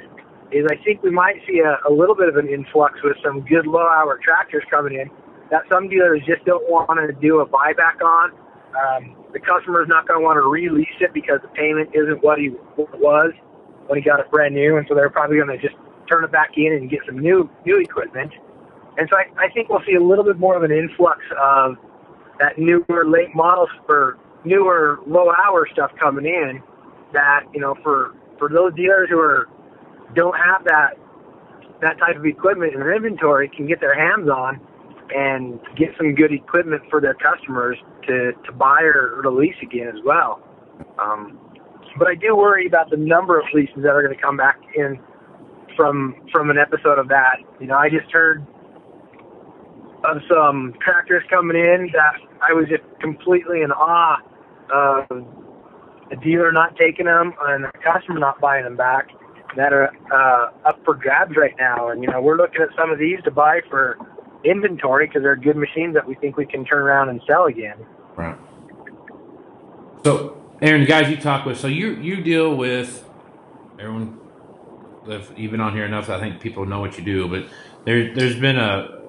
[0.52, 3.42] is I think we might see a, a little bit of an influx with some
[3.42, 5.10] good low hour tractors coming in
[5.52, 8.32] that some dealers just don't want to do a buyback on.
[8.72, 12.24] Um, the customer is not going to want to release it because the payment isn't
[12.24, 13.34] what he was
[13.88, 15.76] when he got it brand new, and so they're probably going to just
[16.10, 18.32] turn it back in and get some new new equipment.
[18.98, 21.76] And so I, I think we'll see a little bit more of an influx of
[22.40, 26.64] that newer late models for newer low hour stuff coming in.
[27.12, 29.50] That you know for for those dealers who are
[30.16, 30.96] don't have that
[31.82, 34.62] that type of equipment in their inventory can get their hands on
[35.14, 39.88] and get some good equipment for their customers to, to buy or, to lease again
[39.88, 40.42] as well.
[41.00, 41.40] Um,
[41.98, 44.60] but I do worry about the number of leases that are going to come back
[44.76, 45.00] in
[45.76, 47.38] from from an episode of that.
[47.60, 48.46] You know, I just heard
[50.04, 54.18] of some tractors coming in that I was just completely in awe
[54.74, 55.26] of
[56.12, 59.10] a dealer not taking them and a customer not buying them back
[59.56, 61.90] that are uh, up for grabs right now.
[61.90, 63.98] And you know, we're looking at some of these to buy for
[64.44, 67.78] inventory because they're good machines that we think we can turn around and sell again.
[68.16, 68.38] Right.
[70.04, 73.08] So, Aaron, the guys you talk with, so you you deal with
[73.80, 74.20] everyone.
[75.08, 77.28] If Even on here enough, I think people know what you do.
[77.28, 77.48] But
[77.86, 79.02] there, there's been a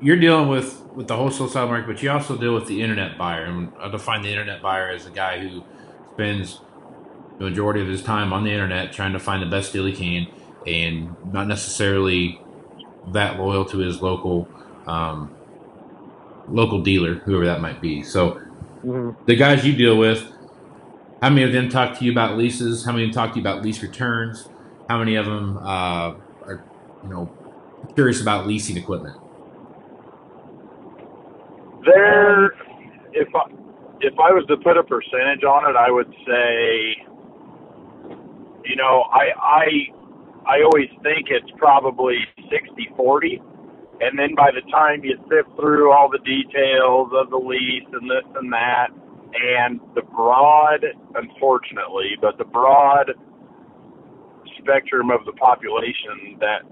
[0.00, 3.18] you're dealing with with the wholesale side market, but you also deal with the internet
[3.18, 3.44] buyer.
[3.44, 5.62] And I define the internet buyer as a guy who
[6.12, 6.60] spends
[7.38, 9.92] the majority of his time on the internet trying to find the best deal he
[9.92, 10.26] can,
[10.66, 12.40] and not necessarily
[13.12, 14.48] that loyal to his local
[14.86, 15.34] um,
[16.48, 18.02] local dealer, whoever that might be.
[18.02, 18.40] So
[18.84, 19.10] mm-hmm.
[19.26, 20.30] the guys you deal with,
[21.22, 22.84] how many of them talk to you about leases?
[22.84, 24.48] How many of them talk to you about lease returns?
[24.88, 26.14] How many of them uh,
[26.46, 26.64] are
[27.02, 27.32] you know
[27.94, 29.16] curious about leasing equipment?
[31.84, 32.46] There,
[33.12, 33.44] if I,
[34.00, 36.96] if I was to put a percentage on it, I would say,
[38.64, 39.66] you know, I I
[40.46, 42.18] I always think it's probably
[42.50, 43.42] 60 40.
[44.00, 48.10] And then by the time you sift through all the details of the lease and
[48.10, 48.88] this and that,
[49.34, 53.12] and the broad, unfortunately, but the broad
[54.58, 56.62] spectrum of the population that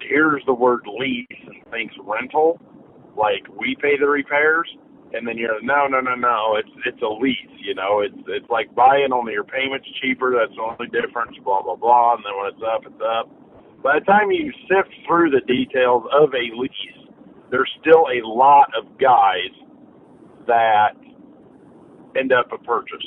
[0.00, 2.60] hears the word lease and thinks rental,
[3.16, 4.68] like we pay the repairs,
[5.12, 8.50] and then you're no, no, no, no, it's it's a lease, you know, it's it's
[8.50, 10.34] like buying only your payments cheaper.
[10.34, 11.36] That's the only difference.
[11.44, 12.14] Blah blah blah.
[12.16, 13.30] And then when it's up, it's up
[13.84, 16.72] by the time you sift through the details of a lease,
[17.50, 19.52] there's still a lot of guys
[20.46, 20.96] that
[22.18, 23.04] end up a purchase.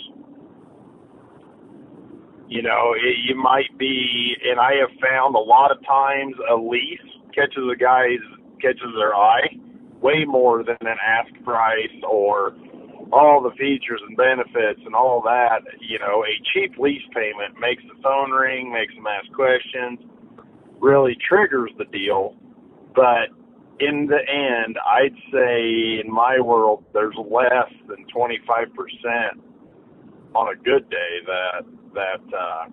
[2.47, 6.55] You know, it, you might be, and I have found a lot of times a
[6.55, 7.01] lease
[7.33, 8.23] catches a guy's
[8.61, 9.49] catches their eye
[10.01, 12.55] way more than an ask price or
[13.11, 15.61] all the features and benefits and all that.
[15.81, 19.99] You know, a cheap lease payment makes the phone ring, makes them ask questions,
[20.79, 22.35] really triggers the deal.
[22.95, 23.29] But
[23.79, 28.67] in the end, I'd say in my world, there's less than 25%
[30.35, 32.65] on a good day that that uh,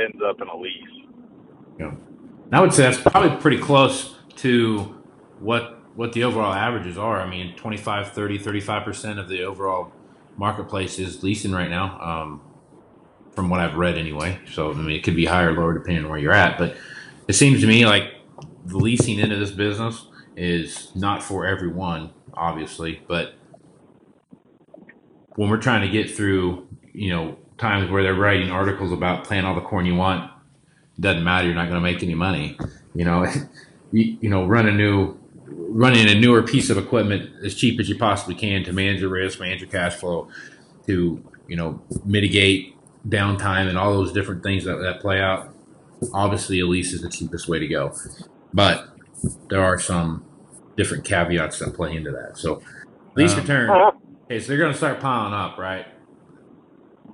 [0.00, 1.06] ends up in a lease.
[1.78, 1.92] Yeah.
[2.52, 5.02] I would say that's probably pretty close to
[5.40, 7.20] what what the overall averages are.
[7.20, 9.92] I mean, 25, 30, 35% of the overall
[10.36, 12.40] marketplace is leasing right now, um,
[13.30, 14.40] from what I've read anyway.
[14.50, 16.58] So, I mean, it could be higher or lower depending on where you're at.
[16.58, 16.76] But
[17.28, 18.14] it seems to me like
[18.66, 20.06] the leasing into this business
[20.36, 23.02] is not for everyone, obviously.
[23.06, 23.34] But
[25.36, 29.46] when we're trying to get through, you know, times where they're writing articles about plant
[29.46, 30.30] all the corn you want,
[30.98, 31.46] doesn't matter.
[31.46, 32.56] You're not going to make any money.
[32.94, 33.26] You know,
[33.92, 37.88] you, you know, run a new running a newer piece of equipment as cheap as
[37.88, 40.28] you possibly can to manage your risk, manage your cash flow,
[40.86, 42.76] to you know mitigate
[43.08, 45.53] downtime and all those different things that, that play out.
[46.12, 47.94] Obviously, a lease is the cheapest way to go,
[48.52, 48.88] but
[49.48, 50.24] there are some
[50.76, 52.36] different caveats that play into that.
[52.36, 52.62] So,
[53.14, 53.70] lease um, return.
[54.24, 55.86] Okay, so they're going to start piling up, right?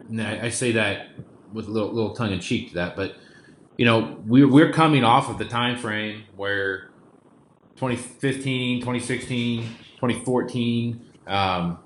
[0.09, 1.09] And I, I say that
[1.53, 3.17] with a little, little tongue in cheek to that, but
[3.77, 6.91] you know, we're we're coming off of the time frame where
[7.77, 11.01] 2015, 2016, 2014.
[11.27, 11.79] Um,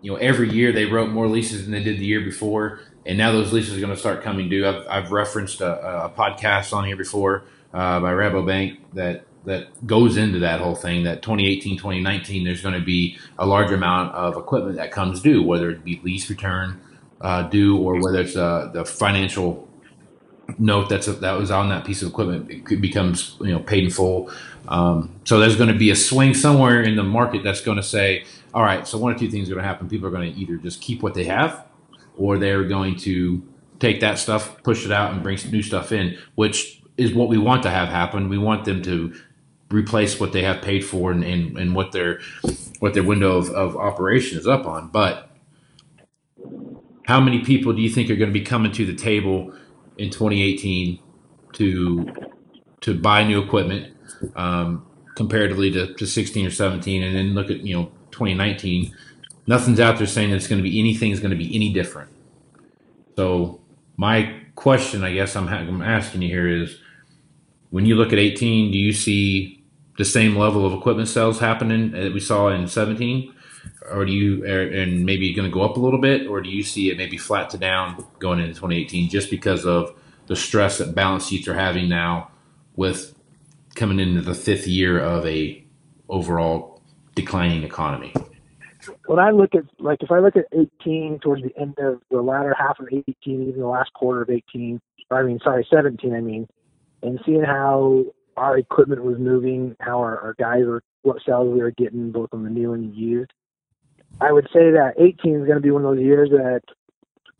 [0.00, 3.18] you know, every year they wrote more leases than they did the year before, and
[3.18, 4.66] now those leases are going to start coming due.
[4.66, 10.16] I've, I've referenced a, a podcast on here before uh, by Rabobank that that goes
[10.16, 11.04] into that whole thing.
[11.04, 15.42] That 2018, 2019, there's going to be a large amount of equipment that comes due,
[15.42, 16.80] whether it be lease return
[17.20, 19.68] uh, due or whether it's uh, the financial
[20.58, 23.82] note that's a, that was on that piece of equipment it becomes you know paid
[23.82, 24.30] in full
[24.68, 27.82] um, so there's going to be a swing somewhere in the market that's going to
[27.82, 29.88] say, all right, so one or two things are going to happen.
[29.88, 31.64] People are going to either just keep what they have,
[32.16, 33.42] or they're going to
[33.78, 37.38] take that stuff, push it out, and bring new stuff in, which is what we
[37.38, 38.28] want to have happen.
[38.28, 39.14] We want them to
[39.70, 42.20] replace what they have paid for and, and, and what their
[42.78, 44.88] what their window of, of operation is up on.
[44.88, 45.30] But
[47.06, 49.52] how many people do you think are going to be coming to the table
[49.98, 50.98] in 2018
[51.54, 52.12] to
[52.80, 53.94] to buy new equipment
[54.36, 58.94] um, comparatively to, to 16 or 17, and then look at you know 2019.
[59.46, 61.72] Nothing's out there saying that it's going to be anything is going to be any
[61.72, 62.10] different.
[63.16, 63.60] So
[63.96, 66.78] my question, I guess I'm, ha- I'm asking you here is,
[67.70, 69.64] when you look at 18, do you see
[69.98, 73.32] the same level of equipment sales happening that we saw in 17?
[73.90, 76.48] or do you er, and maybe going to go up a little bit or do
[76.48, 79.94] you see it maybe flat to down going into 2018 just because of
[80.26, 82.30] the stress that balance sheets are having now
[82.74, 83.14] with
[83.74, 85.64] coming into the fifth year of a
[86.08, 86.82] overall
[87.14, 88.12] declining economy?
[89.06, 92.20] When I look at like if I look at 18 towards the end of the
[92.20, 96.14] latter half of 18, even the last quarter of 18, or I mean sorry 17,
[96.14, 96.48] I mean,
[97.02, 98.04] and seeing how
[98.36, 102.30] our equipment was moving, how our, our guys were what sales we were getting both
[102.32, 103.32] on the new and the used.
[104.20, 106.62] I would say that 18 is going to be one of those years that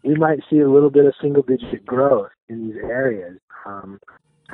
[0.05, 3.39] we might see a little bit of single digit growth in these areas.
[3.65, 3.99] Um,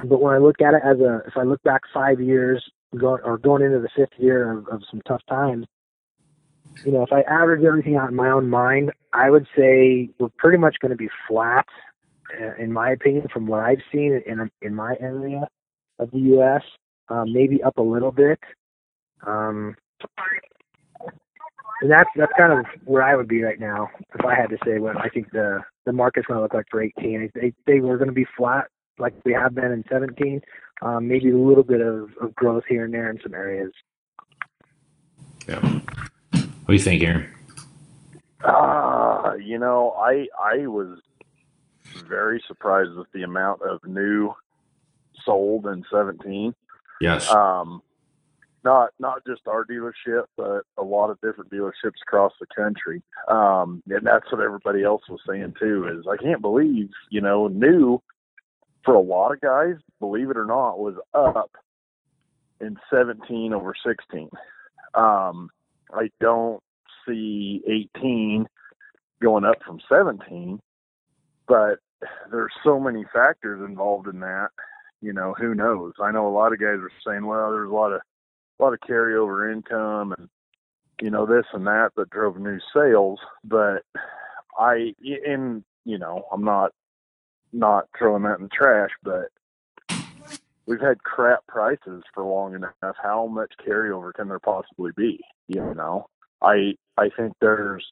[0.05, 2.65] but when I look at it as a, if I look back five years,
[2.97, 5.67] going or going into the fifth year of, of some tough times,
[6.85, 10.29] you know, if I average everything out in my own mind, I would say we're
[10.39, 11.67] pretty much going to be flat,
[12.41, 15.49] uh, in my opinion, from what I've seen in in my area
[15.99, 16.63] of the U.S.
[17.09, 18.41] Um, maybe up a little bit.
[19.27, 19.77] Um,
[21.81, 24.59] and that's that's kind of where I would be right now if I had to
[24.65, 27.31] say what I think the the market's going to look like for 18.
[27.35, 28.67] They they were going to be flat
[28.99, 30.41] like we have been in 17.
[30.81, 33.73] Um, maybe a little bit of, of growth here and there in some areas.
[35.49, 35.81] Yeah.
[36.65, 37.29] What do you think, Aaron?
[38.45, 40.99] Uh, you know, I I was
[42.09, 44.33] very surprised with the amount of new
[45.25, 46.55] sold in 17.
[47.01, 47.31] Yes.
[47.31, 47.83] Um,
[48.65, 53.03] not not just our dealership, but a lot of different dealerships across the country.
[53.29, 55.89] Um, and that's what everybody else was saying too.
[55.89, 58.01] Is I can't believe you know new
[58.85, 61.51] for a lot of guys, believe it or not, was up
[62.61, 64.29] in 17 over 16.
[64.95, 65.51] Um,
[65.95, 66.63] I don't
[67.07, 67.63] see
[67.97, 68.47] 18
[69.23, 70.61] going up from 17,
[71.49, 71.79] but
[72.31, 74.49] there's so many factors involved in that.
[75.01, 75.93] you know, who knows?
[76.03, 78.01] I know a lot of guys are saying, well, there's a lot of
[78.61, 80.29] a lot of carryover income and
[81.03, 83.83] you know this and that that drove new sales, but
[84.59, 84.95] I
[85.27, 86.73] and you know I'm not
[87.53, 89.29] not throwing that in the trash, but
[90.67, 92.97] we've had crap prices for long enough.
[93.03, 95.21] How much carryover can there possibly be?
[95.49, 96.07] You know,
[96.41, 97.85] I I think there's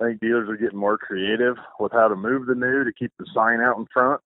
[0.00, 3.12] I think dealers are getting more creative with how to move the new to keep
[3.18, 4.20] the sign out in front.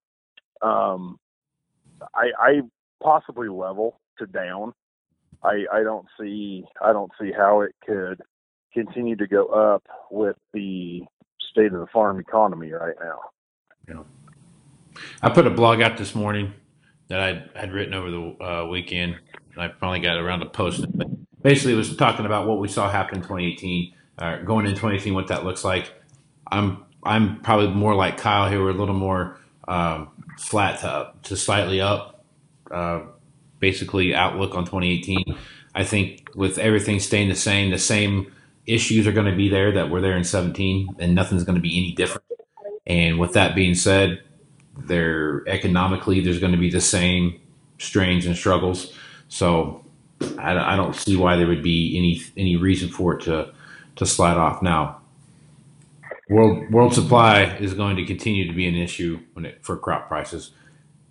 [0.63, 1.19] Um,
[2.15, 2.61] I, I
[3.03, 4.73] possibly level to down.
[5.43, 8.21] I I don't see I don't see how it could
[8.73, 11.03] continue to go up with the
[11.51, 13.21] state of the farm economy right now.
[13.89, 14.03] Yeah.
[15.23, 16.55] I put a blog out this morning
[17.09, 19.17] that I had written over the uh, weekend.
[19.57, 20.93] I finally got around to posting.
[20.95, 21.09] But
[21.43, 25.15] basically, it was talking about what we saw happen in 2018, uh, going in 2018,
[25.15, 25.93] what that looks like.
[26.51, 28.63] I'm I'm probably more like Kyle here.
[28.63, 32.25] We're a little more um, flat to up, to slightly up.
[32.71, 33.03] Uh,
[33.59, 35.37] basically, outlook on 2018.
[35.75, 38.33] I think with everything staying the same, the same
[38.67, 41.63] issues are going to be there that were there in 17, and nothing's going to
[41.63, 42.25] be any different.
[42.87, 44.23] And with that being said,
[44.87, 47.41] there economically there's going to be the same
[47.79, 48.93] strains and struggles.
[49.29, 49.85] So
[50.39, 53.53] I, I, don't see why there would be any any reason for it to
[53.97, 54.63] to slide off.
[54.63, 55.01] Now,
[56.29, 60.09] world world supply is going to continue to be an issue when it, for crop
[60.09, 60.53] prices.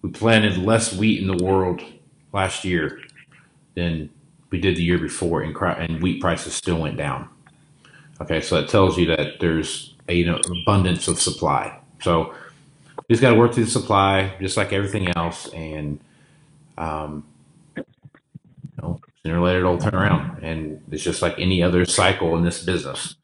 [0.02, 1.82] We planted less wheat in the world
[2.34, 3.02] last year
[3.76, 4.10] than
[4.50, 7.30] we did the year before, and crop, and wheat prices still went down.
[8.22, 11.78] Okay, so that tells you that there's a, know abundance of supply.
[12.02, 12.34] So
[13.10, 16.00] just got to work through the supply, just like everything else, and
[16.78, 17.26] um,
[17.76, 17.84] you
[18.82, 20.44] know, sooner or later it'll turn around.
[20.44, 23.16] And it's just like any other cycle in this business.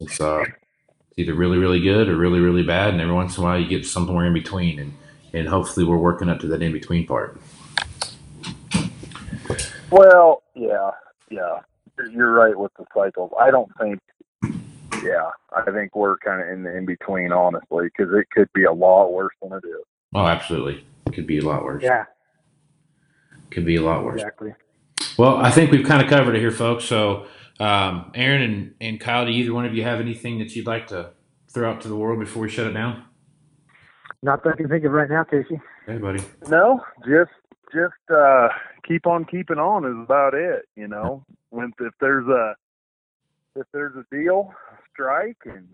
[0.00, 3.44] It's uh, it's either really really good or really really bad, and every once in
[3.44, 4.92] a while you get somewhere in between, and
[5.32, 7.40] and hopefully we're working up to that in between part.
[9.90, 10.90] Well, yeah,
[11.30, 11.60] yeah,
[12.10, 13.32] you're right with the cycles.
[13.38, 14.00] I don't think.
[15.06, 18.64] Yeah, I think we're kind of in the in between, honestly, because it could be
[18.64, 19.84] a lot worse than it is.
[20.14, 21.82] Oh, absolutely, it could be a lot worse.
[21.82, 22.04] Yeah,
[23.50, 24.20] could be a lot worse.
[24.20, 24.54] Exactly.
[25.18, 26.84] Well, I think we've kind of covered it here, folks.
[26.84, 27.26] So,
[27.58, 30.88] um, Aaron and, and Kyle, do either one of you have anything that you'd like
[30.88, 31.12] to
[31.48, 33.04] throw out to the world before we shut it down?
[34.22, 35.60] Not that I can think of right now, Casey.
[35.86, 36.22] Hey, buddy.
[36.48, 37.30] No, just
[37.72, 38.48] just uh,
[38.86, 40.64] keep on keeping on is about it.
[40.74, 42.54] You know, when if there's a
[43.54, 44.52] if there's a deal,
[44.96, 45.68] strike and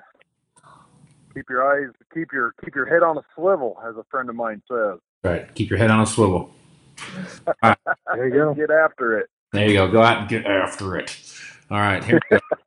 [1.34, 4.36] keep your eyes keep your keep your head on a swivel, as a friend of
[4.36, 4.98] mine says.
[5.24, 6.50] Right, keep your head on a swivel.
[7.62, 7.78] Right.
[8.14, 8.54] there you go.
[8.54, 9.30] Get after it.
[9.52, 9.90] There you go.
[9.90, 11.16] Go out and get after it.
[11.70, 12.02] All right.
[12.02, 12.62] Here we go.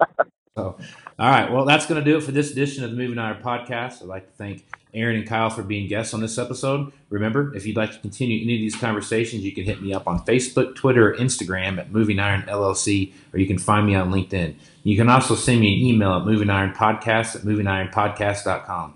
[0.55, 0.77] so,
[1.19, 1.51] all right.
[1.51, 4.01] Well, that's going to do it for this edition of the Moving Iron podcast.
[4.01, 6.91] I'd like to thank Aaron and Kyle for being guests on this episode.
[7.09, 10.07] Remember, if you'd like to continue any of these conversations, you can hit me up
[10.07, 14.11] on Facebook, Twitter, or Instagram at Moving Iron LLC, or you can find me on
[14.11, 14.55] LinkedIn.
[14.85, 18.93] You can also send me an email at Moving Iron Podcast at movingironpodcast.com.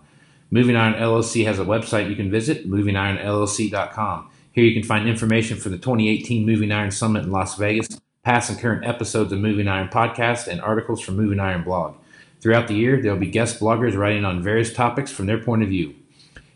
[0.52, 4.30] Moving Iron LLC has a website you can visit, movingironllc.com.
[4.52, 8.52] Here you can find information for the 2018 Moving Iron Summit in Las Vegas, past
[8.52, 11.96] and current episodes of Moving Iron Podcast, and articles from Moving Iron Blog.
[12.40, 15.64] Throughout the year, there will be guest bloggers writing on various topics from their point
[15.64, 15.96] of view.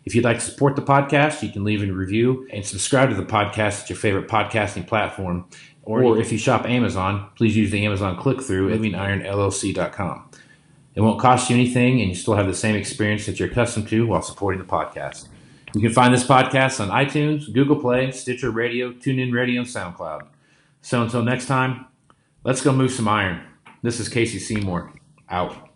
[0.06, 3.16] If you'd like to support the podcast, you can leave a review and subscribe to
[3.16, 5.46] the podcast at your favorite podcasting platform.
[5.84, 10.30] Or, or if you shop Amazon, please use the Amazon click through at movingironllc.com.
[10.96, 13.90] It won't cost you anything, and you still have the same experience that you're accustomed
[13.90, 15.28] to while supporting the podcast.
[15.74, 20.28] You can find this podcast on iTunes, Google Play, Stitcher Radio, TuneIn Radio, and SoundCloud.
[20.82, 21.88] So until next time,
[22.44, 23.42] let's go move some iron.
[23.82, 24.94] This is Casey Seymour.
[25.30, 25.73] Out.